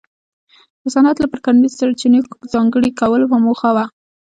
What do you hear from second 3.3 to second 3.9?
په موخه و.